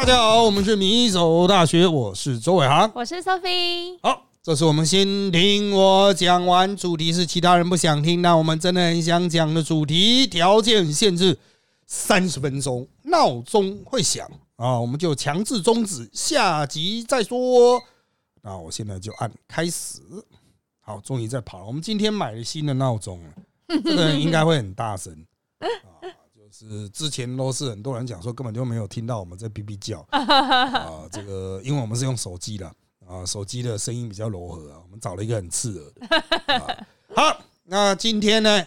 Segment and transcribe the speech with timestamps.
[0.00, 2.90] 大家好，我们是米走大学，我是周伟航。
[2.94, 3.98] 我是 Sophie。
[4.02, 11.38] 好，这次我们先听我讲完，主题是其他人不想听，那我们真的很想讲的主题，条件限制
[11.86, 14.26] 三十分钟，闹钟会响
[14.56, 17.78] 啊，我们就强制终止，下集再说。
[18.40, 20.00] 那我现在就按开始。
[20.80, 21.66] 好，终于在跑了。
[21.66, 23.34] 我们今天买了新的闹钟了，
[23.84, 25.12] 这个应该会很大声
[25.60, 26.08] 啊。
[26.60, 32.66] 就是之前都是很多人讲说根本就没有听到我们在哔哔叫 啊，这个因为我们是用手机的
[33.06, 36.86] 啊，手机的声音比较柔和啊，我们找了一个很刺耳的。
[37.16, 38.66] 好，那今天呢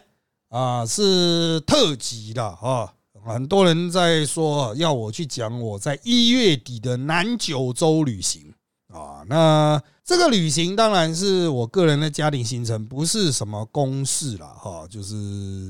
[0.50, 2.92] 啊是特辑的啊，
[3.24, 8.52] 很多人在说要我去讲我在一月底的南九州旅行
[9.24, 9.84] 啊，那。
[10.06, 14.86] 这个旅行当然是我个人的家庭行程，不是什么公事了哈。
[14.90, 15.16] 就是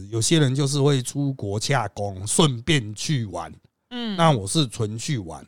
[0.09, 3.53] 有些人就是会出国洽公，顺便去玩。
[3.91, 5.45] 嗯，那我是纯去玩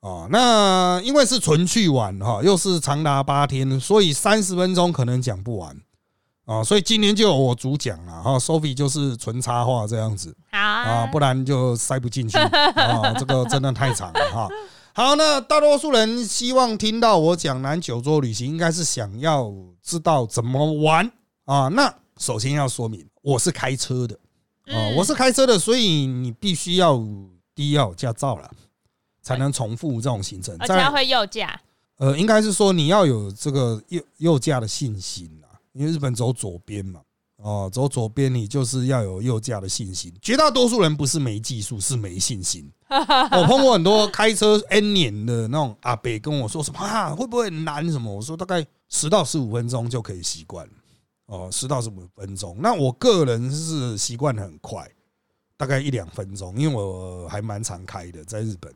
[0.00, 0.26] 啊。
[0.30, 5.76] 那因为是纯去玩哈，又是长达八天，所以三十分钟可能讲不完
[6.46, 6.64] 啊。
[6.64, 10.34] 所以今年就有我主讲了哈，Sophie 就是纯插话这样子。
[10.52, 13.12] 好啊，不然就塞不进去啊。
[13.12, 14.48] 这个真的太长了哈。
[14.96, 21.12] 好，那大多数人希望听到我讲南九州旅行，应该是想要知道怎么玩
[21.44, 21.68] 啊。
[21.68, 24.18] 那首先要说明，我是开车的
[24.68, 26.96] 啊，我是开车的，所以你必须要
[27.54, 28.50] 第一要有驾照了，
[29.20, 30.56] 才能重复这种行程。
[30.60, 31.60] 而且会右驾，
[31.98, 37.02] 呃，应该是说你要有这个右右驾的信心啊，因为日本走左边嘛。
[37.46, 40.12] 哦，走左边，你就是要有右驾的信心。
[40.20, 42.68] 绝大多数人不是没技术，是没信心。
[42.90, 48.12] 我碰过很多开车 N 年的那种阿伯跟我说什么啊，会不会很难什么？
[48.12, 50.68] 我说大概十到十五分钟就可以习惯。
[51.26, 52.56] 哦，十到十五分钟。
[52.58, 54.84] 那我个人是习惯很快，
[55.56, 58.74] 大概一两分钟，因为我还蛮常开的，在日本，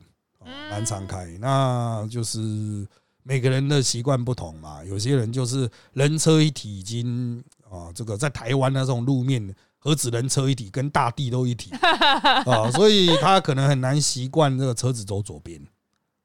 [0.69, 1.25] 蛮常开。
[1.41, 2.87] 那就是
[3.23, 7.43] 每个人的习惯不同嘛，有些人就是人车一体已经。
[7.71, 11.71] 啊，这个在台湾的这种路面，何止人车一体，跟大地都一体
[12.45, 15.65] 啊，所以他可能很难习惯这个车子走左边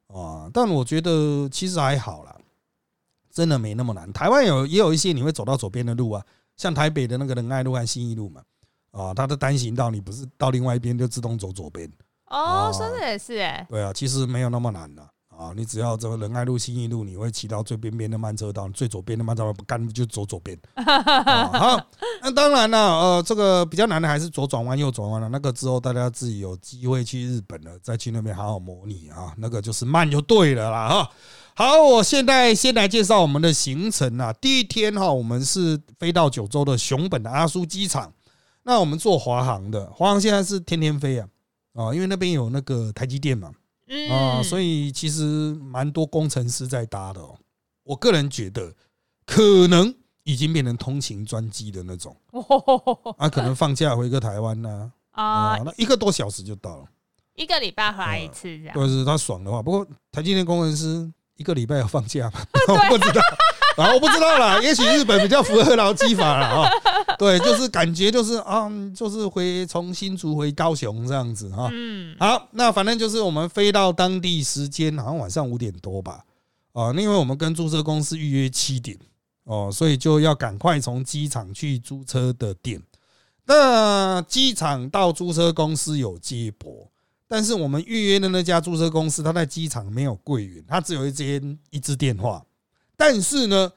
[0.08, 0.50] 啊。
[0.52, 2.36] 但我觉得其实还好啦，
[3.30, 4.12] 真的没那么难。
[4.12, 6.24] 台湾有也有一些你会走到左边的路啊，
[6.56, 8.42] 像台北的那个仁爱路和新义路嘛，
[8.90, 11.88] 啊，它的单行道你不是到另外一边就自动走左边
[12.26, 15.00] 哦，说的也是哎，对啊，其实没有那么难的。
[15.00, 15.08] 啊，
[15.54, 20.58] 你只要这个仁爱路、新义路，你会骑到最边边的慢车道，最左边的慢车道不干就走左边。
[20.76, 21.80] 好，
[22.22, 25.28] 那当然了，呃，这个比较难的还是左转弯、右转弯了。
[25.28, 29.34] 那个之后大家自己有机会去日本了，再去那边好好模拟啊。
[29.36, 30.88] 那个就是慢就对了啦。
[30.88, 31.10] 哈，
[31.54, 34.32] 好，我现在先来介绍我们的行程啊。
[34.32, 38.12] 第一天哈，我们是飞到九州的熊本的阿苏机场。
[38.62, 41.28] 那我们坐华航的，华航现在是天天飞啊，
[41.74, 43.50] 啊，因为那边有那个台积电嘛。
[44.10, 45.22] 啊，所以其实
[45.54, 47.36] 蛮多工程师在搭的哦。
[47.84, 48.72] 我个人觉得，
[49.24, 52.16] 可能已经变成通勤专机的那种。
[53.18, 56.84] 啊，可能放假回个台湾呢，啊，那一个多小时就到了。
[57.36, 58.74] 一个礼拜回来一次这样。
[58.74, 62.40] 或者是他爽的话，不过台积电工程师一个礼拜有放假吗？
[62.68, 63.20] 我不知道。
[63.76, 66.70] 啊，我不知道啦，也许日本比较符合劳基法了啊。
[67.18, 71.68] 对，就是感觉就是啊，就是回从新竹回高雄这样子哈。
[71.72, 76.24] 嗯，好，那反正就是我们飞到当地时间，好像晚上五点多吧。
[76.72, 78.98] 啊，因为我们跟租车公司预约七点
[79.44, 82.82] 哦，所以就要赶快从机场去租车的店。
[83.46, 86.90] 那机场到租车公司有接驳，
[87.28, 92.44] 但是我们预约的那家租车公司，他在机场没有柜员，他只有一间一支电话。
[92.96, 93.70] 但是呢，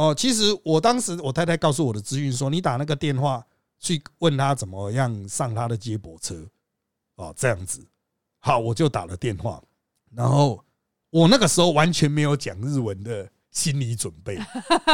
[0.00, 3.44] 哦，其实我当时我太太告诉我的资讯说，你打那个电话
[3.78, 6.42] 去问他怎么样上他的接驳车，
[7.16, 7.86] 哦，这样子，
[8.38, 9.62] 好，我就打了电话，
[10.14, 10.64] 然后
[11.10, 14.36] 我那个时候完全没有讲日文的心理准备，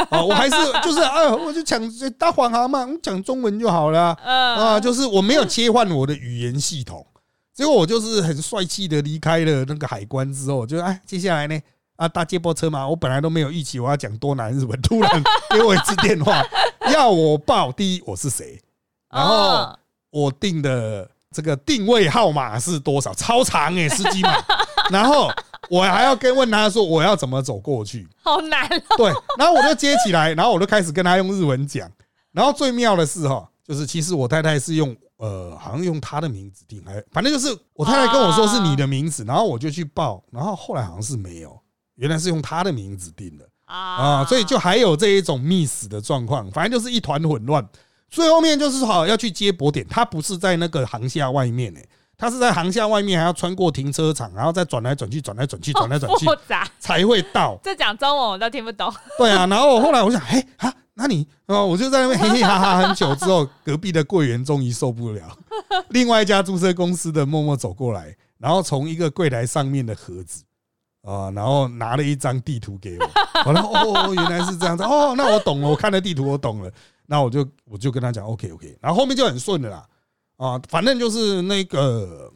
[0.09, 1.81] 啊， 我还是就是啊，我就讲
[2.17, 7.07] 大黄航嘛，讲中文就好了， 啊，就是我没有切换我的语言系统，
[7.53, 11.57] 结果我就是很帅气的离开了那个海关之后，就哎，接下来呢？
[11.97, 16.41] 啊，搭接驳车嘛，我本来都没有预期我要讲多难日文，突然 给我一次电话，
[16.93, 18.61] 要我报第一我是谁，
[19.09, 19.75] 然后
[20.11, 24.31] 我定的这个定位号码是多少，超长哎，司机嘛，
[24.89, 25.29] 然后
[25.69, 28.69] 我还要跟问他说我要怎么走过去，好难。
[28.95, 31.91] 对，然后我就接起来，然后我就开始跟他用日文讲，
[32.31, 41.59] 然后最妙的是哈，就是其实我太太是用呃，好像用他的名字定，还反正就是我太太跟我说是你的名字，然后我就去报，然后后来好像是没有。
[41.97, 47.67] 原来是用他的名字定的啊，所以就还有这一种密死的状况，反正就是一团混乱。
[48.09, 51.79] 最后面就是好要去接驳点，他不是在那个航厦外面呢，
[52.17, 57.59] 他是在航厦外面，还要穿过停车场，然后再转来转去，转来转去，转来转去杂，才会到。
[57.61, 58.89] 这讲中文我都听不懂。
[59.17, 65.37] 对 啊，然后后来我想，嘿啊，那你哦，我就在那边嘿嘿哈哈很久之后，隔壁的柜员终于受不了，
[65.89, 70.43] 另外一家租车公司的默默走过来，然后从一个柜台上面的盒子
[71.03, 73.09] 啊，然后拿了一张地图给我，
[73.45, 76.71] 我说哦，原来是这样子，哦，那我懂了，我看了地图，我懂了，
[77.05, 79.85] 那我就我就跟他讲 OK OK，然后后面就很顺的啦，
[80.37, 82.31] 啊，反正就是那个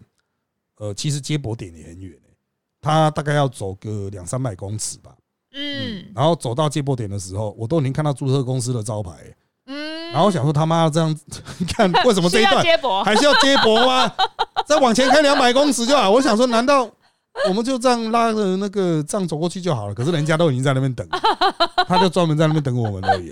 [0.77, 2.35] 呃，其实接驳点也很远、欸，
[2.81, 5.11] 他大概要走个两三百公尺吧。
[5.53, 6.05] 嗯。
[6.15, 9.35] 然后走到接驳点的时候，我都已经看到注册公司的招牌、欸
[9.67, 11.15] 嗯，然后我想说他妈这样
[11.75, 12.63] 看为什么这一段
[13.03, 14.11] 还是要接驳吗？
[14.65, 16.09] 再往前开两百公尺就好。
[16.09, 16.89] 我想说，难道
[17.48, 19.94] 我们就这样拉着那个这样走过去就好了？
[19.94, 21.07] 可是人家都已经在那边等，
[21.88, 23.30] 他就专门在那边等我们而已。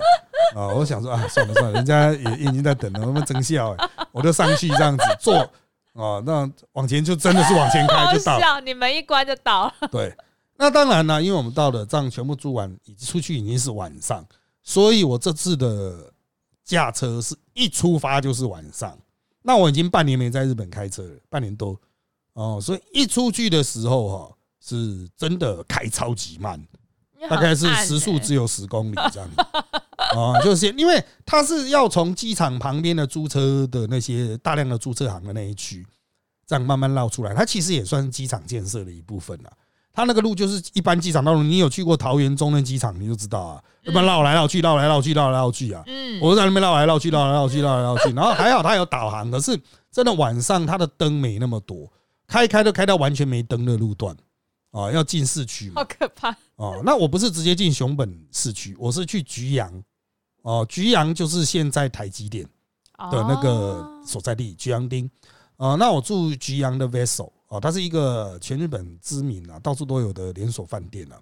[0.55, 5.35] 啊，我想说啊，算了算了，人家也已经在等了，我们真笑哎，我就上去这样子坐
[5.93, 9.73] 啊，那往前就真的是往前开就到你们一关就到了。
[9.91, 10.15] 对，
[10.57, 14.25] 那当然了，因为我们到了这样全部租完，已经出去已经是晚上，
[14.63, 16.11] 所以我这次的
[16.63, 18.97] 驾车是一出发就是晚上。
[19.43, 21.79] 那我已经半年没在日本开车了，半年多
[22.33, 26.61] 哦，所以一出去的时候哈，是真的开超级慢，
[27.29, 29.41] 大概是时速只有有十公里这样子。
[30.15, 35.85] 啊， 就是因为它是要从机场旁边的租车的那些大量的租车行的那一区，
[36.47, 37.33] 这样慢慢绕出来。
[37.33, 39.51] 它其实也算是机场建设的一部分了。
[39.91, 45.83] 它那个路就是一般机场道路，你有去过桃园中正机场，你就知道啊，要不然绕来绕去，绕来绕去，绕来绕去啊。
[45.87, 48.13] 嗯，我在那边绕来绕去，绕来绕去，绕来绕去。
[48.13, 49.59] 然后还好它有导航，可是
[49.91, 51.91] 真的晚上它的灯没那么多，
[52.29, 54.15] 开一开都开到完全没灯的路段
[54.71, 55.85] 啊，要进市区嘛好。
[55.85, 56.29] 可怕。
[56.55, 59.83] 哦，那我不是直接进熊本市区，我是去菊阳。
[60.43, 62.45] 哦，菊阳就是现在台积电
[63.11, 65.09] 的那个哦所在地，菊阳町。
[65.57, 71.19] 啊，那我住菊阳的 Vessel 哦，它是一个全日本知名啊，到处都有的连锁饭店啊。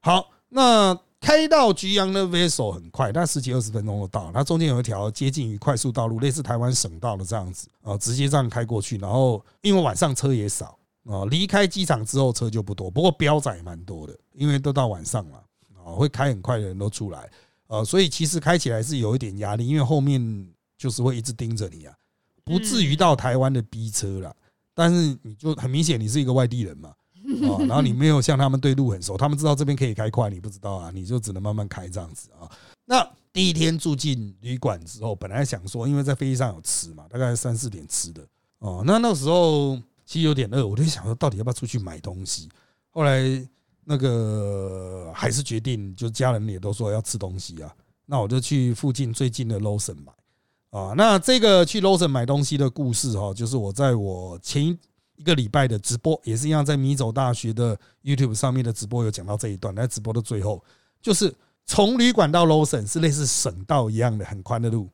[0.00, 4.32] 好，那开到菊阳的 Vessel 很快，但十几二十分钟就到。
[4.32, 8.96] 它中间有一条接近于快速道路，类似台湾省道的这样子啊，直接这样开过去。
[8.96, 15.44] 然后因为晚上车也少啊，离开机场之后车就不多，不过标仔蛮多的，因为都到晚上了
[15.76, 17.30] 啊，会开很快的人都出来。
[17.66, 21.94] 呃，所以其实开起来是有一点压力，因为后面就是会一直盯着你啊，
[22.42, 24.34] 不至于到台湾的逼车了。
[24.74, 26.92] 但是你就很明显你是一个外地人嘛，
[27.48, 32.50] 啊，然后你没有像他们对路很熟，他们知道这边可以开快，你不知道啊，你就只能慢慢开这样子啊。
[32.84, 38.22] 那第一天住进旅馆之后，本来想说，因为在飞机上有吃嘛，大概三四点吃的
[38.58, 42.48] 哦，那那时候其实有点饿，我就想说到底要不要出去买东西。
[42.90, 43.22] 后来
[43.84, 47.72] 那个还是决定，就家人也都说要吃东西啊，
[48.06, 50.12] 那我就去附近最近的 Lawson 买
[50.70, 50.92] 啊。
[50.96, 54.76] 那这个去 Lawson 买东西的故事哈，就是我在我前
[55.20, 60.64] 一个礼拜的直播，也是一样在米走大学的 YouTube 上面的直播有讲到这一段，在直播的最后，
[61.02, 61.34] 就是
[61.66, 64.88] 从旅馆到 Lawson 是类似省道一样的很宽的路，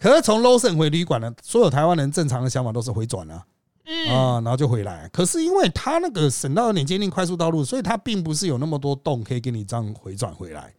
[0.00, 3.44] 可是从 Lawson 回旅馆呢，所有台湾人正常的想法都是回转啊。
[3.84, 5.08] 嗯，啊，然后就回来。
[5.12, 10.72] 可是因为它那个省道有点接近快速道路，所以它并不是有那么多洞可以给你这样回转回来。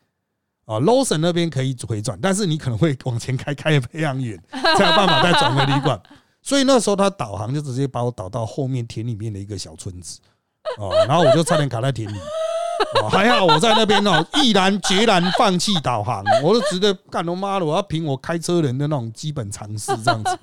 [0.65, 6.01] 啊，low 省那边可以回转，但是你可能会往前开，开的非常远，才有办法再转回旅馆。
[6.43, 10.19] 所以那时候他导航就直接把我导到后面田里面的一个小村子，
[10.77, 12.17] 哦，然后我就差点卡在田里。
[13.01, 20.37] 哦，还好我在那边哦，毅然决然放弃导航，我就直接干他妈的，我要凭我开车人的那种基本常识这样子。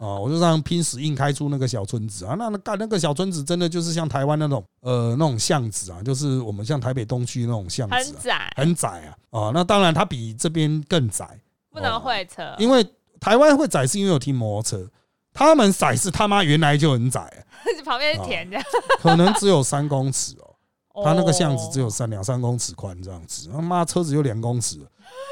[0.00, 9.16] 哦，我就这样拼死硬开出那个小村子啊，那那干那个小村子真的就是像台湾那种呃那种巷子啊，就是我们像台北东区那种巷子、啊，很窄，很窄啊。
[9.30, 11.26] 哦，那当然它比这边更窄，
[11.72, 12.86] 不能会车，因为
[13.18, 14.88] 台湾会窄是因为有停摩托车，
[15.38, 17.38] 他们窄是他妈原来就很窄、啊，
[17.84, 18.64] 旁边是田这样。
[19.00, 21.04] 可能只有三公尺哦。
[21.04, 24.80] 他那个巷子只有有三两三公尺宽这样子，他妈车子就两公尺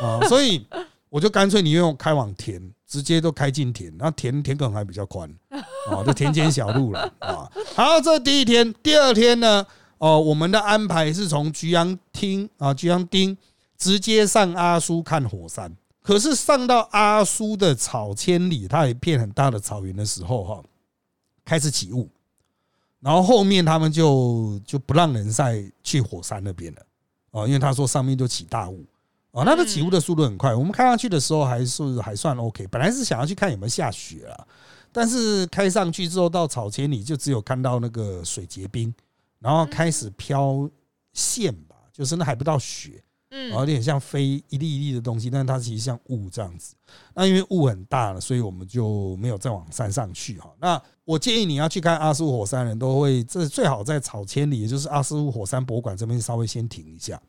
[0.01, 0.65] 啊， 所以
[1.09, 7.51] 我就干脆你用开往田，直接都开进田，那田田埂还比较宽啊，就田间小路了啊。
[7.75, 9.67] 好，这第一天，第二天呢，
[9.99, 13.37] 哦，我们的安排是从菊阳町啊，菊阳町
[13.77, 15.77] 直接上阿苏看火山。
[16.07, 20.63] 可是上到阿苏的草千里，它有一片很大的草原的时候，哈，
[21.45, 22.09] 开始起雾。
[23.01, 26.83] 然后后面他们就就不让人再去火山那边了
[27.33, 28.85] 哦，因为他说上面就起大雾
[29.33, 30.55] 哦，那个起雾的速度很快。
[30.55, 34.47] 我们开上去的时候还是还算 OK，本来是想要去看有没有下雪啊，
[34.93, 38.95] 但是开上去之后到草千里就只有看到那个水结冰，
[39.41, 40.71] 然后开始飘
[41.13, 46.75] 线吧，就是那还不到雪嗯有点像飞一粒一粒的东西，但它其实像雾这样子。
[47.15, 50.53] 那因为雾很大了，所以我们就没有再往山上去哈。
[50.61, 57.21] 那我建议你要去看阿苏火山人都会，这最好在草千里，也就是阿苏火山博物馆这边稍微先停一下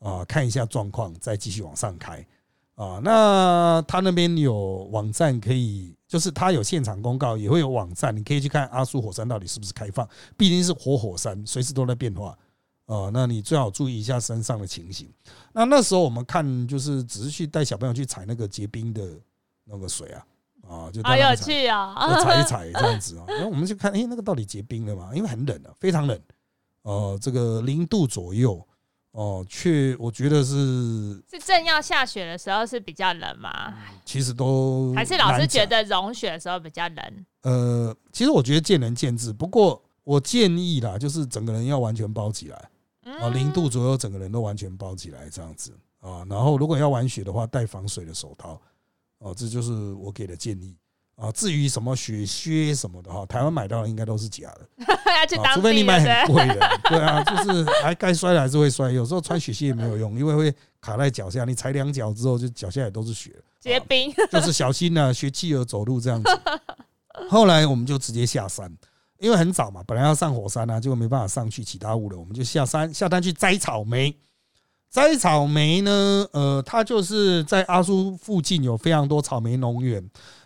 [0.00, 2.26] 啊，看一下状况，再继续往上开
[2.74, 3.00] 啊。
[3.02, 12.36] 那他那边有网站可以，就是他有现场公告，也会有网站，你可以去看阿苏火山到底是不是开放，毕竟是活火山，随时都在变化。
[12.86, 15.08] 哦，那你最好注意一下身上的情形。
[15.52, 19.02] 那那时候我们看，就是只是去带小朋友去踩那个结冰的
[19.64, 20.24] 那个水啊，
[20.68, 21.94] 啊，就好有趣哦。
[22.14, 23.24] 就踩一 踩这样子啊。
[23.26, 25.10] 然后我们就看，哎，那个到底结冰了吗？
[25.14, 26.16] 因为很冷啊，非常冷，
[26.82, 28.64] 呃，这个零度左右，
[29.10, 33.74] 哦，却我觉得是是正要下雪的时候是比较冷吗？
[34.04, 37.26] 其实都还是老师觉得融雪的时候比较冷？
[37.42, 39.32] 呃，其实我觉得见仁见智。
[39.32, 42.70] 不过我建议啦，就是整个人要完全包起来。
[43.06, 46.26] 啊，嗯零度左右，整个人都完全包起来这样子啊。
[46.28, 48.60] 然后如果要玩雪的话，戴防水的手套
[49.18, 50.76] 哦，这就是我给的建议
[51.14, 51.30] 啊。
[51.32, 54.68] 至于什么雪靴什么的哈，台湾买到的应该都是假的，
[55.54, 66.30] 除非你买很贵的， 对啊，就是还该摔的还是会摔，有时候穿雪靴也没有用，因为会卡在脚下，你踩两脚之后就脚下也都是雪，结冰，就是小心啊、学企鹅走路这样子。
[67.30, 68.70] 后来我们就直接下山，
[69.18, 74.16] 因为很早嘛，本来要上火山啊，结果没办法上去其他雾了，我们就下山下山去摘草莓。
[74.88, 80.02] 摘草莓呢，呃，它就是在阿苏附近有非常多草莓农园，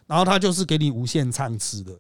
[0.06, 1.92] 然后它就是给你无限畅吃的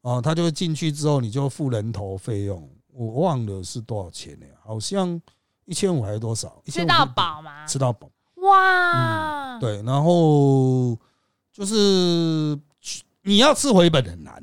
[0.00, 4.46] 哦，它就进去之后你就付人头费用，我忘了是多少钱呢？
[4.62, 5.20] 好像
[5.64, 6.62] 一千五还是多少？
[6.66, 7.66] 吃到饱吗？
[7.66, 8.08] 吃到饱。
[8.36, 10.96] 哇，对，然后
[11.52, 12.58] 就是
[13.22, 14.34] 你要吃回本很难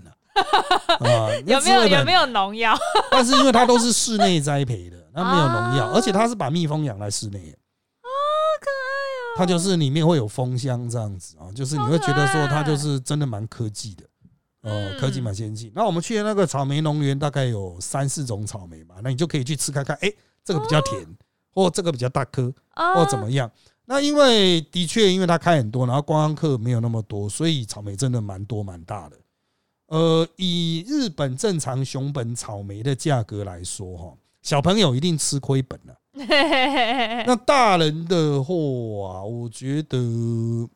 [1.46, 2.26] 有没有有没有？
[2.28, 2.78] 农药？
[3.12, 14.04] 但是因为它都是室内栽培的，它没有农药，啊而且它是把蜜蜂养在室内，可爱它就是里面会有蜂箱这样子啊，就是你会觉得说它就是真的蛮科技的。
[14.62, 15.72] 呃，嗯科技蛮先进。
[15.74, 20.12] 那我们去的那个草莓农园，大概有三四种草莓嘛，那你就可以去吃看看，哎，
[20.44, 21.08] 这个比较甜，
[21.54, 23.50] 或这个比较大颗，哦或怎么样。
[23.86, 29.16] 那因为的确，因为它开很多，然后观光客没有那么多，所以草莓真的蛮多蛮大的。
[29.90, 35.96] 呃，以日本正常熊本草莓的价格来说，哈，小朋友一定吃亏本了。
[37.26, 39.98] 那大人的话啊，我觉得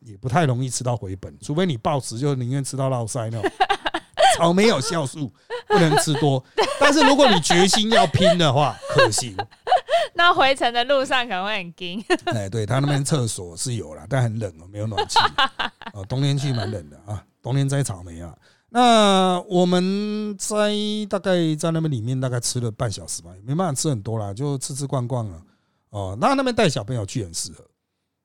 [0.00, 3.50] 也不太容易吃到回本，除非你暴食，就宁愿吃到落腮那种。
[4.36, 5.32] 草莓有酵素，
[5.68, 6.44] 不能吃多。
[6.80, 9.36] 但是如果你决心要拼的话，可行。
[10.14, 12.04] 那回程的路上可能会很惊。
[12.26, 15.20] 哎，对他那边厕所是有了，但很冷哦，没有暖气。
[15.92, 18.34] 哦，冬天去蛮冷的啊，冬天摘草莓啊。
[18.74, 20.74] 那我们在
[21.08, 25.40] 大概在那边里面大概吃了半小时吧，也没办法吃很多啦，就吃吃逛逛啊。
[25.90, 27.64] 哦，那那边带小朋友去很适合。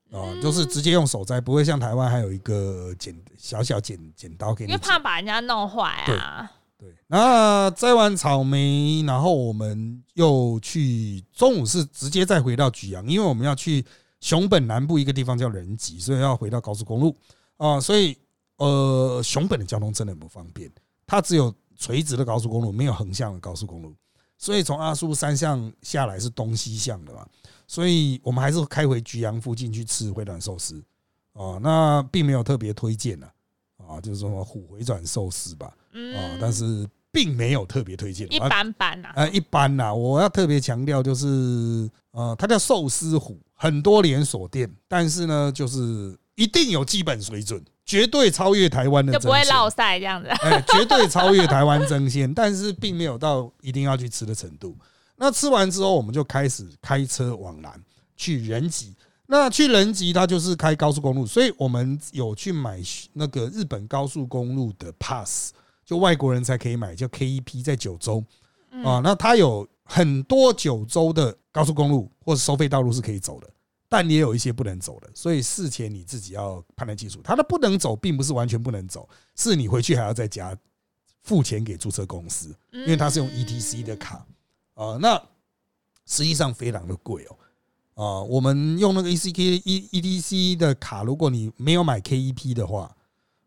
[0.09, 4.71] 哦，就是直接用手摘，不会像台湾还有一个剪小小剪剪刀给你。
[4.71, 6.51] 因为怕把人家弄坏啊。
[6.79, 13.85] 对，那摘完草莓，然后我们又去中午是直接再回到举阳，因为我们要去
[14.19, 17.15] 熊本南部一个地方叫人吉，所以要回到高速公路
[17.57, 18.17] 啊，所以
[18.59, 20.71] 呃，熊本的交通真的很不方便，
[21.05, 23.93] 它只有垂直的高速公路，没有横向的高速公路，
[24.37, 27.25] 所以从阿苏山上下来是东西向的嘛，
[27.67, 30.83] 所以我们还是开回菊阳附近去吃回转寿司
[31.33, 33.25] 啊，那并没有特别推荐的
[33.77, 35.67] 啊，就是说虎回转寿司吧。
[35.67, 38.31] 啊嗯，，但是并没有特别推荐。
[38.31, 39.11] 一般般啊。
[39.15, 47.59] 呃，一般呐，我要特别强调就是，呃，它叫寿司虎，很多连锁店，但是呢，就是一定有基本水准，
[47.89, 50.27] 绝对超越台湾的就不会落晒这样子。
[50.27, 54.77] 哎，绝对超越台湾争鲜，但是并没有到一定要去吃的程度。
[55.15, 57.73] 那吃完之后，我们就开始开车往南
[58.15, 58.95] 去仁吉。
[59.25, 62.79] 那去仁吉，它就是开高速公路，所以我们有去买
[63.13, 65.51] 那个日本高速公路的 pass，
[65.83, 68.23] 就外国人才可以买，叫 KEP，在九州
[68.69, 69.01] 嗯啊。
[69.03, 73.47] 那它有很多九州的高速公路或者收费道路是可以走的，
[73.89, 77.19] 但也有一些不能走的，所以事前你自己要判断清楚。
[77.23, 80.55] 他的不能走，并不是完全不能走，是你回去还要再加
[81.23, 84.25] 付钱给注册公司，因因为它是用 ETC 的卡
[84.75, 84.97] 啊。
[85.01, 85.19] 那
[86.05, 87.35] 实际上非常的贵哦。
[87.95, 92.95] 啊，我们用那个 ECK E ETC 的卡，如果你没有买 KEP 的话，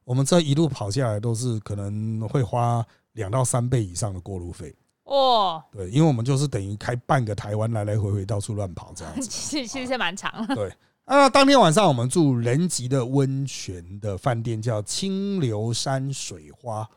[0.05, 4.75] 我们这一路跑下来都是可能会花两到三倍以上的过路费。
[5.13, 9.23] 哇，对，因为我们就是等于开半个台湾来来回回到处乱跑这样子。
[9.29, 10.55] 其实其实蛮长的。
[10.55, 16.89] 对那，当天晚上我们住仁吉的温泉的饭店，叫清流山水花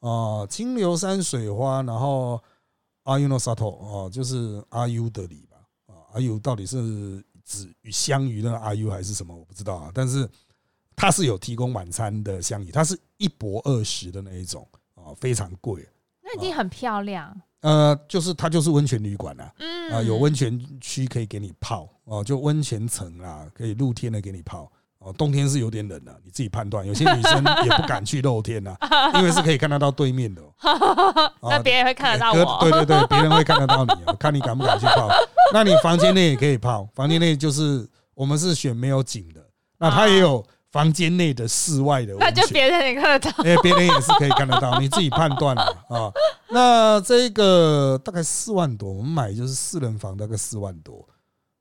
[0.00, 2.42] 啊，清流山水花，然后
[3.04, 9.92] 阿 U no sato 哦，就是阿 U 的里吧啊，阿 U 到底是指与香鱼那个 R U 还是什么，我不知道啊。
[9.94, 10.28] 但是
[10.96, 15.88] 它是有提供晚餐的香鱼，它是一博二十的那一种啊，非常贵。
[16.22, 17.40] 那一定很漂亮。
[17.62, 24.70] 呃，就是它就是温泉旅馆啦，嗯啊，有温泉区可以给你泡哦，就温泉城啦，可以露天的给你泡。
[25.00, 26.86] 哦，冬天是有点冷的，你自己判断。
[26.86, 28.76] 有些女生也不敢去露天呐，
[29.16, 31.32] 因为是可以看得到对面的哦。
[31.40, 32.58] 那别人会看得到隔我。
[32.60, 35.08] 对对对，别人会看得到你哦， 看你敢不敢去泡。
[35.54, 39.42] 那你房间内也可以泡，房间内就是我们是选没有景的，
[39.78, 42.30] 那它也有房间内的室外的那。
[42.30, 43.42] 就别人也看得到。
[43.42, 46.12] 哎，别人也是可以看得到，你自己判断了啊。
[46.50, 51.06] 那这个大概四万多，我们买就是四人房，大概四万多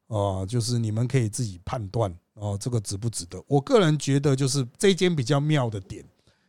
[0.08, 3.44] 哦，就是你们可以自己判断哦，这个值不值得？
[3.48, 6.04] 我个人觉得，就是这间比较妙的点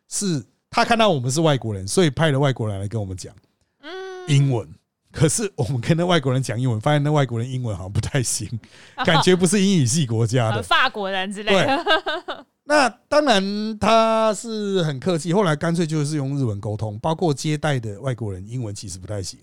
[0.08, 3.34] 是，他看到我们是外国人，所以派了外国人来跟我们讲
[3.82, 3.90] 嗯，
[4.28, 4.68] 英文。
[5.12, 8.48] 可是我们跟那外国人讲英文，发现那外国人英文好像不太行，
[9.04, 10.62] 感觉不是英语系国家的呃。
[10.62, 19.40] 法国人之类的。，那当然他是很客气，后来干脆就是用日文沟通，包括接待的外国人英文其实不太行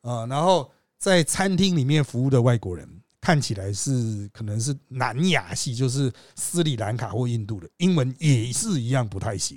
[0.00, 0.26] 啊。
[0.26, 2.84] 然后在餐厅里面服务的外国人
[3.20, 9.56] 看起来是可能是南亚系，就是斯里兰卡或印度的英文也是一样不太行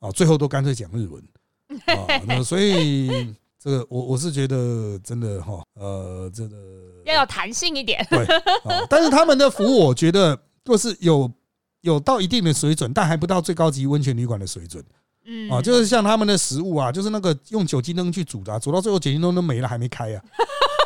[0.00, 0.10] 啊。
[0.10, 1.22] 最后都干脆讲日文
[1.96, 2.04] 啊。
[2.26, 6.56] 那所以这个我我是觉得真的哈，呃，这个
[7.04, 8.04] 要有弹性一点。
[8.10, 8.24] 对，
[8.64, 11.30] 啊，但是他们的服务我觉得若是有
[11.82, 14.84] 有到一定的水准，但还不到最高级温泉旅馆的水准
[15.24, 15.60] 嗯，啊。
[15.60, 20.22] 就是像他们的食物啊，就是那个用酒精灯去煮的啊、煮到最后酒精灯都没了，还没开啊。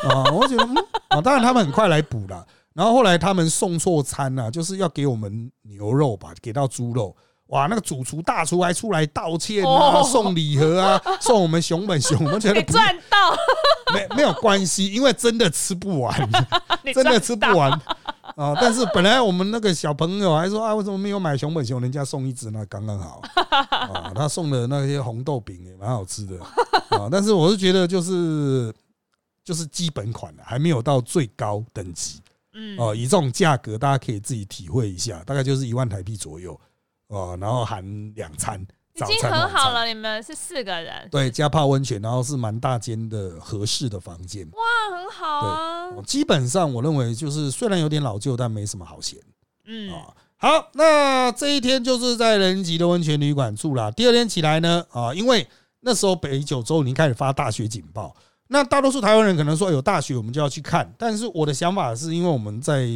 [0.09, 0.77] 啊， 我觉得嗯
[1.09, 2.47] 啊，当然他们很快来补了。
[2.75, 7.15] 然后后来他们送错餐啊，就是要给我们牛肉吧，给到猪肉。
[7.49, 13.37] 哇，那个主厨大厨还出来道歉啊，哦送礼盒啊，送我们熊本熊，我们觉得 赚到，
[13.95, 16.13] 没没有关系，因为真的吃不完。
[16.95, 17.21] 真的。
[17.21, 17.71] 吃不完
[18.37, 18.55] 啊！
[18.61, 21.81] 但是本来我们那个小朋友还说啊，为什么没有买熊本熊？
[21.81, 24.13] 人家送一只，那刚刚好啊。
[24.17, 26.39] 他送的那些红豆饼也蛮好吃的
[26.91, 27.09] 啊。
[27.11, 28.75] 但是我是觉得就是
[29.45, 32.21] 就是基本款还没有到最高等级
[32.55, 32.95] 嗯，哦。
[32.95, 36.59] 以这种价格，大家可以自己体会一下，大概就是一万台币左右
[37.09, 37.37] 哦。
[37.41, 39.31] 然后含两餐，已经。
[39.31, 39.87] 很好了。
[39.87, 44.49] 你们是四个人，对，加泡温泉，然后是蛮大间的合适的房间。
[44.53, 45.89] 哇很好啊。
[45.89, 49.19] 哦基本上我认为就是虽然有点老旧，但没什么好嫌
[49.67, 50.15] 嗯，啊。
[50.37, 53.91] 好，那这一天就是在人吉的温泉旅馆住了。
[53.93, 55.49] 第二天起来呢，啊，因为
[55.81, 58.15] 那时候北九州已经开始发大雪警报，
[58.49, 62.87] 那大多数台湾人可能说有大雪我们就要去看，但是我的想法是因为我们在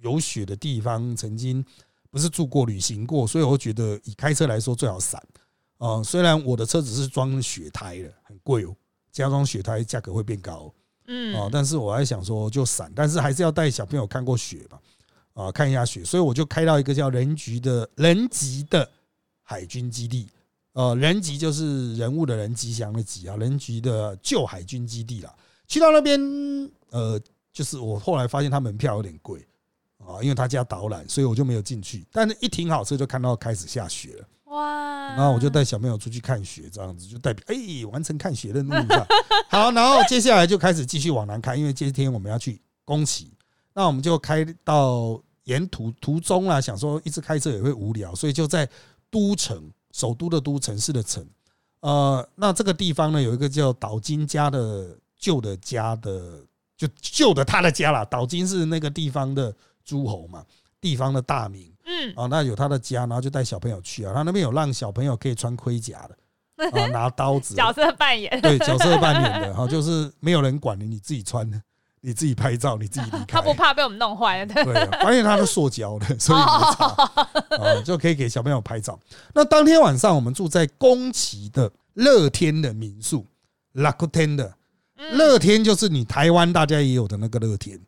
[0.00, 1.62] 有雪的地方曾经
[2.16, 5.22] 不是住过、旅行过，所以我觉得以开车来说最好散
[5.76, 6.02] 啊。
[6.02, 8.74] 虽然我的车子是装雪胎的，很贵哦，
[9.12, 10.74] 加装雪胎价格会变高哦。
[11.08, 14.78] 嗯，哦，但是我还想说就散，但是还是要带小朋友看过雪嘛，
[15.34, 18.88] 啊，看一下雪，所以我就开到一个叫仁吉的仁吉的
[19.42, 20.26] 海军基地，
[20.72, 25.34] 呃，仁吉就是人物的人，吉祥的吉啊，仁吉的旧海军基地啦。
[25.68, 26.18] 去到那边，
[26.88, 27.20] 呃，
[27.52, 29.46] 就是我后来发现他门票有点贵
[30.06, 32.06] 啊，因为他家导览，所以我就没有进去。
[32.12, 34.28] 但是一停好车就看到开始下雪了。
[34.44, 39.06] 哇，然后我就带小朋友出去看雪，这样子就代表哎、完成看雪任务这样。
[39.50, 43.32] 好，然后接下来就开始继续往南开，因为今天我们要去宫崎，
[43.74, 48.68] 那我们就开到沿途途中啦，想说一直开车也会无聊，所以就在
[49.10, 51.26] 都城首都的都城市的城，
[51.80, 56.40] 呃，那这个地方呢有一个叫岛津家的旧的家的，
[56.76, 58.04] 就旧的他的家啦。
[58.04, 59.54] 岛津是那个地方的
[59.86, 60.44] 诸侯嘛，
[60.80, 61.72] 地方的大名。
[61.86, 64.12] 嗯，啊，那有他的家，然后就带小朋友去啊。
[64.12, 71.48] 他那边有让小朋友可以穿盔甲的，啊， 拿刀子，角色扮演，对角色扮演的哈，就是没有人管你，你自己穿，
[72.02, 73.24] 你自己拍照，你自己离开。
[73.26, 74.46] 他不怕被我们弄坏了。
[74.46, 76.86] 对啊，发现他是塑胶的， 所以没差
[77.56, 78.98] 啊，就可以给小朋友拍照。
[79.32, 83.24] 那当天晚上我们住在宫崎的乐天的民宿
[83.74, 84.52] ，Rakuten 的
[84.96, 87.80] 嗯乐天就是你台湾大家也有的那个乐天。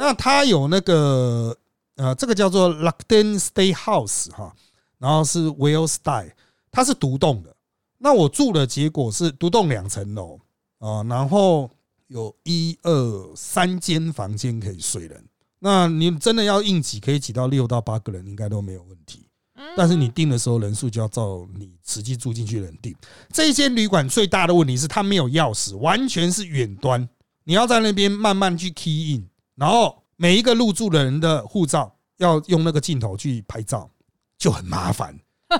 [0.00, 1.54] 嗯那它有那个
[1.96, 4.54] 呃，这个叫做 l u c k d e n Stay House 哈，
[4.98, 6.32] 然后是 Well Style，
[6.70, 7.54] 它是独栋的。
[7.98, 10.40] 那我住的结果是独栋两层楼
[10.78, 11.70] 啊，然后
[12.06, 15.22] 有一二三间房间可以睡人。
[15.58, 19.26] 那你真的要硬挤，可以挤到六到八个人，应该都没有问题。
[19.56, 22.96] 嗯但是你订的时候人数就要照你实际住进去的人订。
[23.30, 27.06] 这一间旅馆最大的问题是它没有钥匙，完全是远端，
[27.44, 29.28] 你要在那边慢慢去 key in，
[29.60, 33.90] 然后每一个入住的人的护照要用那个镜头去拍照，
[34.38, 35.14] 就很麻烦。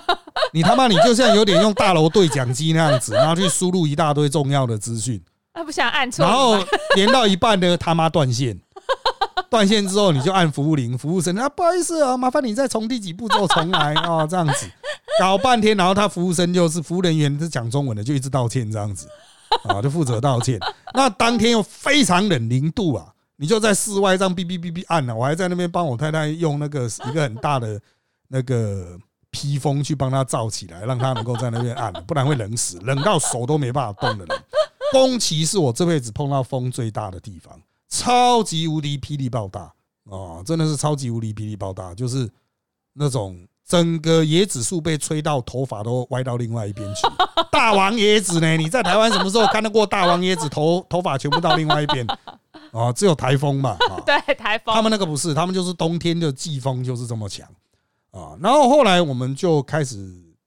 [0.54, 6.58] 你他妈你就像有点用大楼对讲机那样子，然后去输入一大堆重要的资讯，他不想按错，然后
[6.96, 8.58] 连到一半呢他妈断线，
[9.50, 14.66] 断线之后你就按服务铃，服务生啊不好意思啊，麻烦你再从第几步骤重来啊，这样子。
[15.18, 19.06] 搞半天，然后他服务生就是服务人员是讲中文的，就一直道歉这样子
[19.64, 20.58] 啊，就负责道歉。
[20.94, 27.80] 那当天又非常冷零度啊，你就在室外这样哔哔哔哔按了，我还在那边帮我太太用那个一个很大的
[28.28, 28.98] 那个
[29.30, 34.42] 披风去帮她罩起来，让她能够在那边按，不然会冷死，冷到手都没办法动的人。
[34.92, 39.72] 宫崎是我这辈子碰到风最大的地方，超级无敌霹雳爆大
[40.10, 40.44] 啊！
[40.44, 42.28] 真的是超级无敌霹雳爆大，就是
[42.92, 47.06] 那种整个椰子树被吹到头发都歪到另外一边去。
[47.50, 48.58] 大王椰子呢？
[48.58, 52.06] 你在台湾什么时候看到过大王椰子头头发全部到另外一边？
[52.72, 53.76] 啊，只有台风嘛。
[54.06, 54.74] 对，台风。
[54.74, 57.46] 他们那个不是，他们就是冬天的季风就是这么强
[58.10, 58.36] 啊。
[58.40, 59.96] 然后后来我们就开始，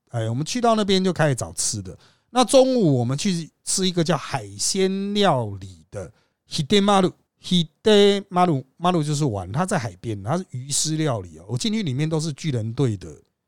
[0.10, 1.98] 哎，我们去到那边就开始找吃的。
[2.30, 6.12] 那中午我们去吃一个叫海鲜料理的
[6.50, 11.46] Hidemaru，Hidemaru，Maru 就是玩，它在海边，它是鱼丝料理哦。
[11.48, 13.08] 我进去里面都是巨人队的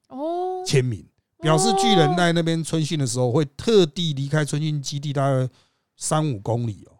[0.09, 1.03] 哦签名，
[1.39, 5.49] 表示巨人在那边春训的时候会特地离开春训基地大概
[5.97, 6.91] 三五公里哦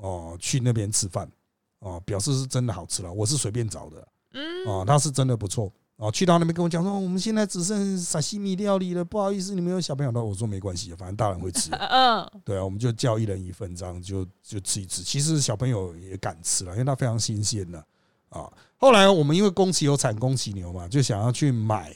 [0.00, 1.30] 哦去那边吃饭
[1.78, 3.12] 哦，表示是真的好吃了。
[3.12, 5.72] 我是随便找的，嗯，哦，它是真的不错。
[5.96, 11.70] 哦，去到那边跟我讲说，我们现在只剩沙西米料理了，不好意思，你们有小朋友的，我说没关系，反正大人会吃。
[11.76, 15.02] 嗯，对啊，我们就叫一人一份，这样就就吃一吃。
[15.02, 17.78] 其实小朋友也敢吃了，因为它非常新鲜的
[18.30, 18.50] 啊。
[18.78, 21.94] 后来我们因为宫崎有产宫崎牛嘛，就想要去买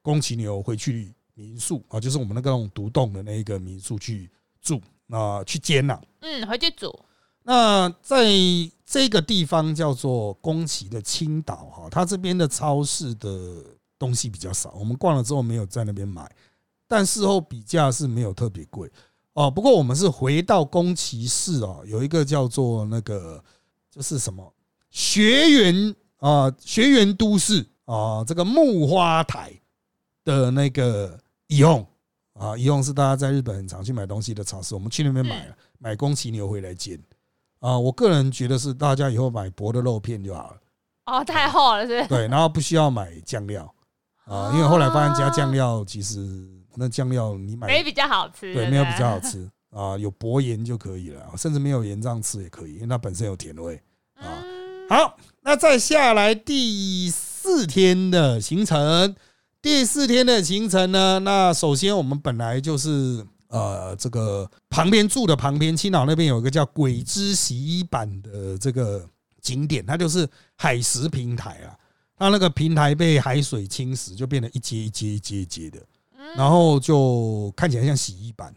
[0.00, 4.30] 宫崎牛回去民宿啊，就是我们那个那种独栋的那一个民宿去
[4.62, 4.80] 住
[5.10, 6.00] 啊，去煎呐。
[6.20, 6.98] 嗯，回去煮。
[7.46, 8.26] 那在
[8.86, 13.62] 这个地方叫做宫崎的青岛哈，它这边的超市的
[13.98, 16.30] 东西比较少，我们逛了之后没有在那边买，
[16.88, 18.90] 但事后比价是没有特别贵
[19.34, 19.50] 哦。
[19.50, 23.42] 不过我们是回到宫崎市啊，有一个叫做那个
[23.90, 24.52] 就是什么
[24.90, 29.52] 学园啊，学园都市啊，这个木花台
[30.24, 31.86] 的那个以用
[32.32, 36.98] 啊，以用是大家在日本很常去买东西的超市，我们去那边买了买宫崎牛回来煎。
[37.64, 40.56] 啊，我个人觉得是大家以后买薄的肉片就好了。
[41.06, 42.06] 哦，太厚了，是。
[42.08, 43.74] 对，然后不需要买酱料
[44.26, 53.80] 啊，因为后来发现加酱料其实那酱料你买没比较好吃，对，没有比较好吃啊，有薄盐就可以了，甚至没有盐这样吃也可以，因为它本身有甜味
[54.16, 54.44] 啊。
[54.90, 59.16] 好，那再下来第四天的行程，
[59.62, 63.26] 第四天的行程呢，那首先我们本来就是。
[63.54, 69.08] 呃，这个旁边住的旁边，青岛那边有一个叫“鬼之洗衣板”的这个
[69.40, 71.70] 景点，它就是海蚀平台啊。
[72.18, 75.78] 它那个平台被海水侵蚀，就变得一阶一阶一阶一阶的，
[76.36, 78.52] 然后就看起来像洗衣板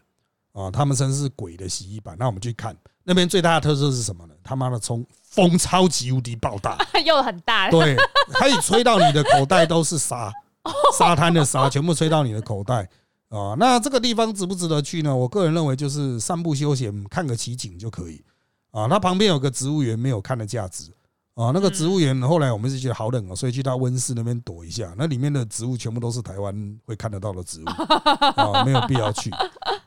[0.53, 0.71] 啊。
[0.71, 2.15] 他们称是“鬼的洗衣板”。
[2.19, 4.33] 那我们去看那边最大的特色是什么呢？
[4.43, 7.95] 他妈的，冲风超级无敌爆大， 又很大， 对，
[8.33, 10.33] 可以吹到你的口袋都是沙，
[10.97, 12.89] 沙滩的沙全部吹到你的口袋。
[13.29, 15.15] 啊，那这个地方值不值得去呢？
[15.15, 18.23] 我个人认为就是散步休闲，看个奇景就可以。
[18.71, 20.91] 啊，它旁边有个植物园，没有看的价值。
[21.33, 24.93] 啊，那个植物园后来我们是觉得好冷哦，所以去到温室那边躲一下。
[24.97, 29.29] 那里面的植物全部都是台湾会看得到的植物，啊，没有必要去。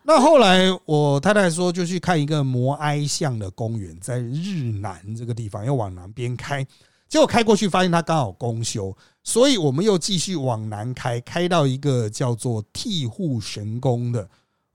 [0.02, 6.64] 那后来我太太说，就去看一个摩埃像的公园，在日南这个地方，要往南边开。
[7.10, 8.96] 结果开过去，发现它刚好公休。
[9.22, 14.26] 所以我们又继续往南开，开到一个叫做替护神宫的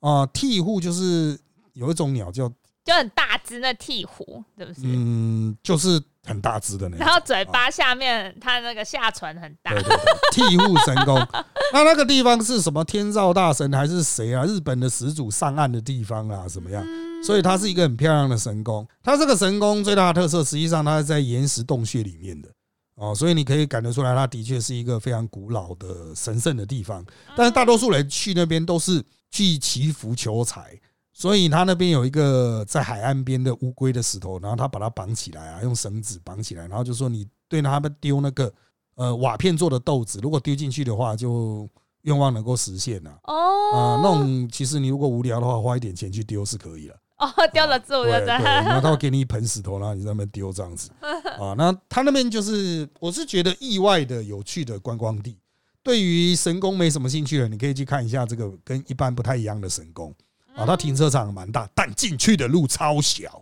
[0.01, 1.39] 啊，替护就是
[1.73, 2.47] 有一种鸟叫
[2.83, 4.81] 就很大只那替护，是不是？
[4.83, 6.97] 嗯，就是很大只的那。
[6.97, 9.71] 然后嘴巴下面它那个下唇很大。
[9.71, 11.15] 对对对，替护神宫。
[11.73, 14.45] 那那个地方是什么天照大神还是谁啊？
[14.45, 16.47] 日本的始祖上岸的地方啊？
[16.47, 16.85] 怎么样？
[17.25, 18.87] 所以它是一个很漂亮的神宫。
[19.01, 22.49] 它这个神宫最大的特色，实际上它是在岩石洞穴里面的。
[22.95, 27.05] 哦，所以你可以感得出来，它的确是一个非常古老的神圣的地方。
[27.35, 30.79] 但是大多数人去那边都是去祈福求财，
[31.11, 38.53] 所以他那边有一个在海岸边的乌龟的石头，然后他把它绑起来啊，用绳子绑起来，然后就说你对他们丢那个
[38.95, 41.67] 呃瓦片做的豆子，如果丢进去的话，就
[42.03, 43.11] 愿望能够实现了。
[43.23, 46.95] 哦，啊，那种其实你如果无聊的话，花一点钱去丢是可以了。
[47.17, 50.89] 哦，丢了住，对对，然后他会给你一盆石头，然后你在那边丢这样子
[51.39, 51.55] 啊。
[51.57, 55.37] 那他那边就是，我是觉得意外的有趣的观光地。
[55.81, 60.13] 对于神宫没什么兴趣的，你可以去看一下这个跟一般不太一样的神宫
[60.55, 60.65] 啊。
[60.65, 63.41] 它停车场蛮大，但进去的路超小，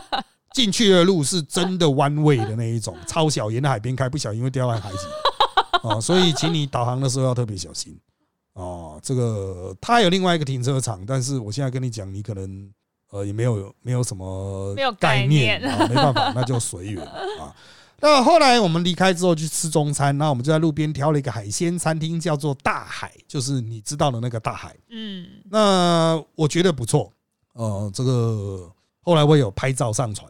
[0.52, 4.98] 进去的路是真的弯位的那一种，超小，沿着海边开，不小心会掉在海里
[5.82, 5.98] 啊。
[5.98, 7.98] 所以，请你导航的时候要特别小心
[8.52, 9.00] 哦。
[9.02, 12.70] 这个它有另外一个停车场，但是我现在跟你讲，你可能。
[13.14, 17.54] 呃，也没有没有什么没有概念啊，没办法，那就随缘啊。
[18.00, 24.74] 那后来我们离开之后去吃中餐，那我们就在路边挑了一个海鲜餐厅，叫做大海，就是你知道的那个大海。
[24.90, 27.12] 嗯，那我觉得不错，
[27.52, 28.68] 呃，这个
[29.00, 30.28] 后来我有拍照上传，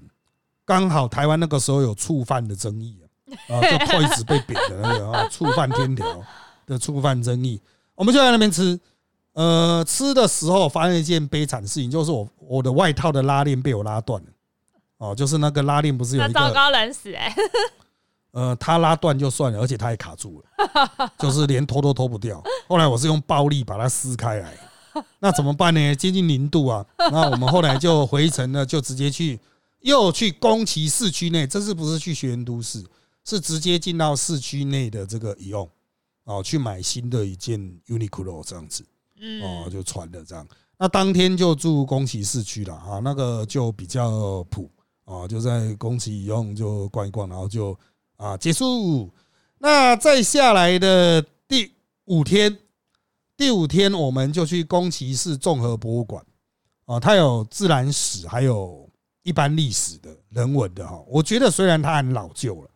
[0.67, 2.99] 刚好台湾那个时候有触犯的争议
[3.49, 6.23] 啊，啊，就 筷子被扁的那个啊，触犯天条
[6.67, 7.59] 的触犯争议，
[7.95, 8.79] 我们就在那边吃。
[9.35, 14.29] 呃，吃的时候发生一件悲惨的事情，就是我我的外套的拉链被我拉断了。
[14.99, 17.35] 哦，就是那个拉链不是有一个，那糟糕冷死哎、
[18.31, 22.43] 呃，他拉断就算了，而且他也卡住了，就是连脱都脱不掉。
[22.69, 24.57] 后来我是用暴力把它撕开来，
[25.19, 25.95] 那怎么办呢？
[25.97, 29.39] 接近零度啊，那我们后来就回程了，就直接去
[29.81, 32.83] 又去宫崎市区内，这次不是去学园都市，
[33.25, 35.69] 是直接进到市区内的这个宜用
[36.23, 38.85] 哦，去买新的一件 Uniqlo 这样子。
[39.19, 40.47] 嗯，哦，就传了这样。
[40.77, 44.71] 那当天就住宫崎市区了啊，那个就比较普
[45.05, 47.79] 啊，就在宫崎用就逛一逛，然后就
[48.17, 49.11] 啊结束。
[49.59, 51.73] 那再下来的第
[52.07, 52.59] 五天，
[53.37, 56.25] 第五天我们就去宫崎市综合博物馆
[56.87, 58.91] 啊，它有自然史，还有
[59.23, 61.03] 一般历史的人文的哈。
[61.07, 62.71] 我觉得虽然它很老旧了，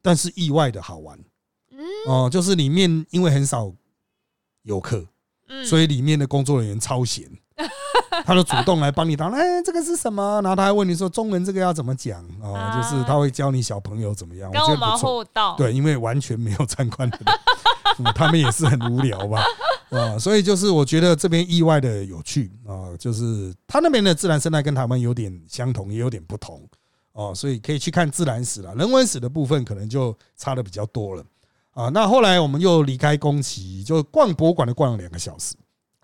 [0.00, 1.18] 但是意外的好玩。
[2.06, 3.72] 哦，就是里面因为很少
[4.62, 5.04] 游客，
[5.52, 5.64] 嗯。
[5.66, 7.24] 所以里面的工作人员超闲，
[8.24, 10.40] 他就主动来帮你导，哎，这个是什么？
[10.42, 12.24] 然后他还问你说中文这个要怎么讲？
[12.40, 12.80] 哦，啊。
[12.80, 15.18] 就是他会教你小朋友怎么样，我跟我们觉得不错。
[15.18, 17.34] 互动，对，因为完全没有参观的人，
[17.98, 19.44] 嗯他们也是很无聊吧，
[19.90, 26.66] 啊，所以就是我觉得这边意外的有趣啊，就是他那边的自然生态跟台湾有点相同，也有点不同。
[27.14, 31.22] 哦，所以可以去看自然史了，人文史的部分可能就差的比较多了
[31.72, 31.88] 啊。
[31.90, 35.54] 那后来我们又离开宫崎，就逛博物馆的逛了两个小时，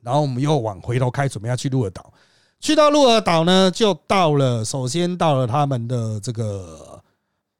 [0.03, 2.13] 然后我们又往回头开，准备要去鹿儿岛。
[2.61, 7.01] 去到鹿儿岛呢，就到了，首先到了他们的这个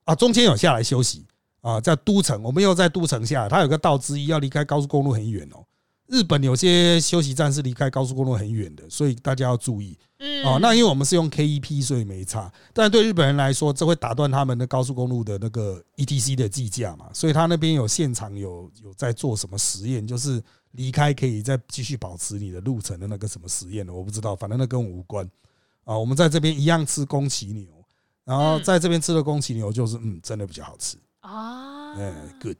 [0.05, 1.25] 啊，中间有下来休息
[1.61, 5.65] 啊，在都城，我们又在都城下，它有个道之一要离开高速公路很远哦。
[6.09, 9.97] 日本有些休息站是离开高速公路很远的，所以大家要注意。
[10.19, 10.59] 嗯，哦。
[10.61, 20.43] 那因为我们是用 KEP，所以没差，但对日本人来说，这会打断他们的高速公路的那个 ETC 的计价嘛，所以他那边有现场有有在做什么实验，就是
[20.73, 25.29] 离开可以再继续保持你的路程的那个什么实验的，我不知道，反正那跟我无关。
[25.85, 25.97] 啊。
[25.97, 27.67] 我们在这边一样吃宫崎牛，
[28.25, 30.97] 然后在这边吃的宫崎牛就是嗯，真的比较好吃。
[31.21, 32.57] 啊，嗯，good。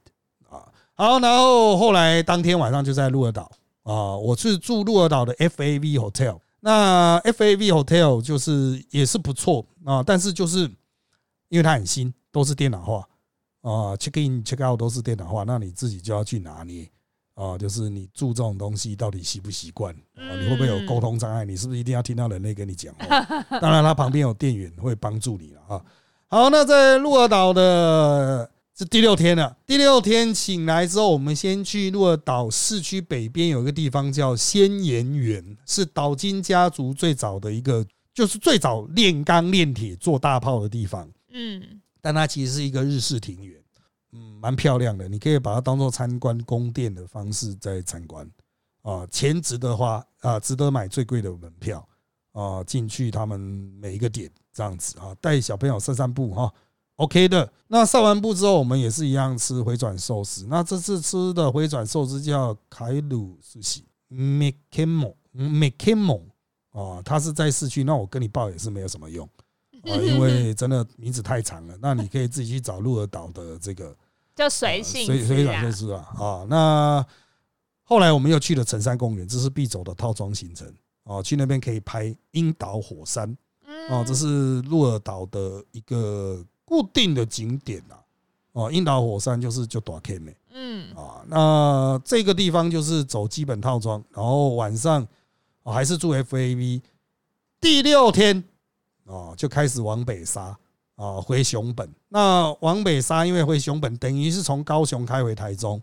[0.49, 0.67] 啊，
[0.99, 3.49] 好，然后后来当天晚上就在鹿儿岛
[3.83, 6.37] 啊，我是住鹿儿岛的 FAV Hotel。
[6.59, 10.69] 那 FAV Hotel 就是也是不错啊，但是就是
[11.47, 13.07] 因为它很新，都是电脑化
[13.61, 16.85] 啊，check in check out 都是电脑化，那你自己就要去拿捏
[17.33, 20.35] 啊，就是你住这种东西到底习不习惯啊？
[20.35, 21.45] 你会不会有沟通障碍？
[21.45, 23.21] 你是不是一定要听到人类跟你讲话？
[23.61, 25.81] 当然，它旁边有店员会帮助你了啊。
[26.27, 29.57] 好，那在鹿儿岛的是第六天了。
[29.65, 41.11] 第六天醒来之后，我们先去鹿儿岛市区北边有一个地方叫仙岩园，是岛津家族最早的一个，就是最早炼钢炼铁做大炮的地方。
[41.29, 43.61] 嗯，但它其实是一个日式庭园，
[44.13, 45.09] 嗯，蛮漂亮的。
[45.09, 48.25] 你可以把它当做参观宫殿的方式在参观
[48.83, 51.85] 啊，钱值得花啊，值得买最贵的门票
[52.31, 53.37] 啊，进去他们
[53.81, 56.49] 每一个点这样子啊，带小朋友散散步哈
[56.99, 57.51] ，OK 的。
[57.67, 60.45] 那散完步之后，我们也是一样吃回转寿司。
[60.49, 66.21] 那这次吃的回转寿司叫凯鲁寿司 m c k e m o m c k e m o
[66.71, 67.83] 啊，它是在市区。
[67.83, 69.27] 那我跟你报也是没有什么用。
[69.83, 73.95] 啊，因为 真的名字太长了，那你可以自己去找鹿儿岛的这个
[74.35, 76.45] 叫随性水水吃啊转寿司啊啊。
[76.49, 77.05] 那
[77.83, 80.67] 后来我们又去了城山公园，这是必走的套装行程
[81.03, 83.37] 啊，去那边可以拍樱岛火山
[83.89, 87.97] 哦，这是鹿儿岛的一个固定的景点啊。
[88.51, 95.07] 哦，樱桃火山就是就短 K 美嗯啊，那这个地方就是走基本套装，然后晚上
[95.63, 96.81] 啊还是住 FAV。
[97.61, 98.43] 第六天
[99.05, 100.57] 哦，就开始往北杀
[100.95, 101.89] 啊，回熊本。
[102.09, 105.81] 那往北杀，因为回熊本等于是从高雄开回台中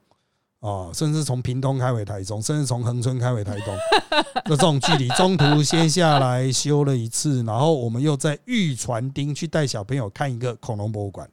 [0.67, 11.31] 啊，甚至从屏东开回台中，甚至从恒春开回台东的 这种距离，中途先下来修了一次，然后我们又在玉船町去带小朋友看一个恐龙博物馆。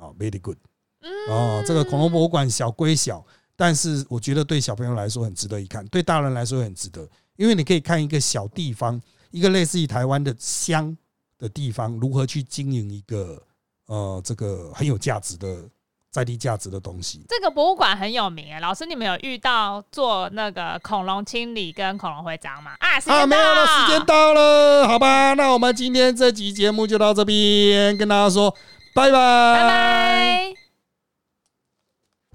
[0.00, 0.56] 啊，very good
[1.28, 3.22] 哦，这个恐龙博物馆小归小，
[3.54, 8.98] 但是我觉得对小朋友来说很值得一看，对大人来说也很值得，因为你可以看一个小地方，
[9.30, 10.96] 一个类似于台湾的乡
[11.36, 13.42] 的地方，如何去经营一个
[13.88, 15.68] 呃这个很有价值的
[16.10, 17.24] 在地价值的东西。
[17.28, 22.72] 这个博物馆很有名哎，老师，你们有遇到做那个恐龙清理跟恐龙徽章吗？
[22.80, 28.50] 啊，时间啊，没有了，到时间到了，好吧，那我们今天这集节目就到这边，跟大家说
[28.94, 30.59] 拜拜，拜拜。